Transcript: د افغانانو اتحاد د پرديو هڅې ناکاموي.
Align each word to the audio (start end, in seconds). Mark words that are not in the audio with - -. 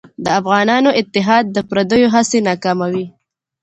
د 0.23 0.25
افغانانو 0.39 0.89
اتحاد 1.01 1.45
د 1.51 1.57
پرديو 1.69 2.11
هڅې 2.15 2.39
ناکاموي. 2.49 3.05